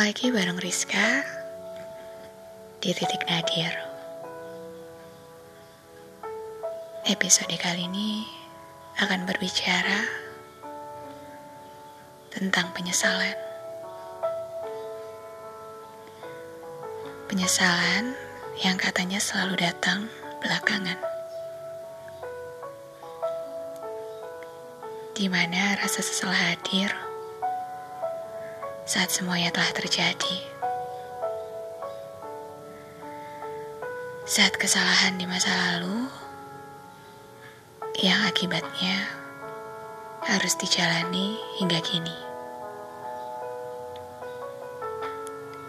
[0.00, 1.20] lagi bareng Rizka
[2.80, 3.68] di titik nadir.
[7.04, 8.24] Episode kali ini
[8.96, 10.08] akan berbicara
[12.32, 13.36] tentang penyesalan.
[17.28, 18.16] Penyesalan
[18.64, 20.08] yang katanya selalu datang
[20.40, 20.96] belakangan.
[25.12, 27.03] Di mana rasa sesal hadir
[28.84, 30.36] saat semuanya telah terjadi.
[34.28, 36.04] Saat kesalahan di masa lalu
[38.04, 39.08] yang akibatnya
[40.28, 42.16] harus dijalani hingga kini.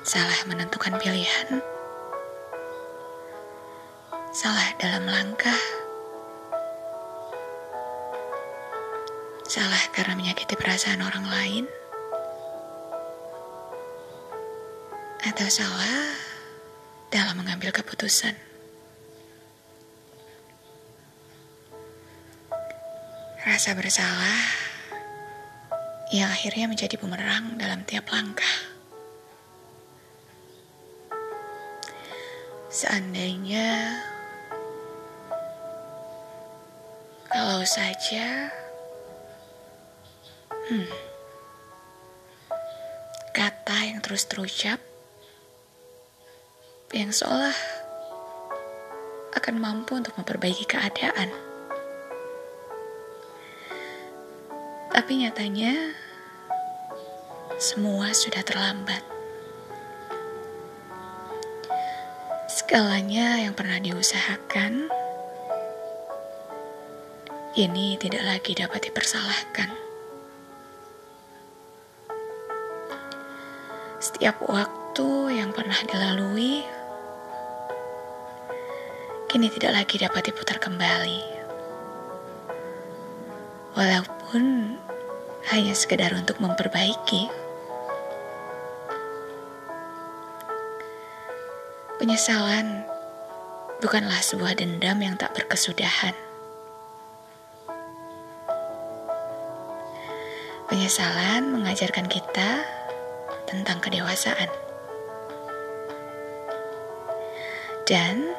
[0.03, 1.63] Salah menentukan pilihan,
[4.35, 5.62] salah dalam langkah,
[9.47, 11.65] salah karena menyakiti perasaan orang lain.
[15.26, 16.13] Atau salah
[17.09, 18.37] dalam mengambil keputusan.
[23.41, 24.41] Rasa bersalah
[26.13, 28.77] yang akhirnya menjadi bumerang dalam tiap langkah.
[32.70, 33.98] Seandainya
[37.31, 38.51] kalau saja
[40.70, 40.90] hmm,
[43.34, 44.77] kata yang terus terucap
[46.93, 47.55] yang seolah
[49.33, 51.33] akan mampu untuk memperbaiki keadaan.
[54.93, 55.73] Tapi nyatanya
[57.57, 59.01] semua sudah terlambat.
[62.51, 64.88] Segalanya yang pernah diusahakan
[67.56, 69.72] ini tidak lagi dapat dipersalahkan.
[74.00, 74.44] Setiap
[74.95, 76.63] waktu yang pernah dilalui
[79.28, 81.19] kini tidak lagi dapat diputar kembali.
[83.75, 84.44] Walaupun
[85.51, 87.28] hanya sekedar untuk memperbaiki.
[92.00, 92.88] Penyesalan
[93.83, 96.16] bukanlah sebuah dendam yang tak berkesudahan.
[100.72, 102.63] Penyesalan mengajarkan kita
[103.44, 104.63] tentang kedewasaan.
[107.85, 108.34] Dan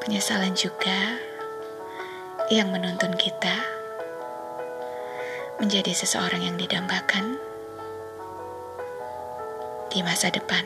[0.00, 1.20] penyesalan juga
[2.48, 3.60] yang menuntun kita
[5.60, 7.36] menjadi seseorang yang didambakan
[9.92, 10.64] di masa depan.